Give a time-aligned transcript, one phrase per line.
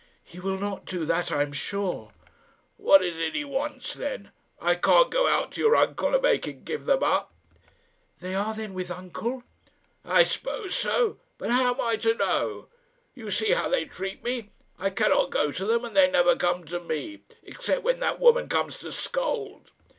[0.23, 2.11] "He will not do that, I am sure."
[2.77, 4.31] "What is it he wants, then?
[4.59, 7.31] I can't go out to your uncle and make him give them up."
[8.19, 9.43] "They are, then, with uncle?"
[10.03, 12.67] "I suppose so; but how am I to know?
[13.13, 14.49] You see how they treat me.
[14.79, 18.49] I cannot go to them, and they never come to me except when that woman
[18.49, 19.69] comes to scold."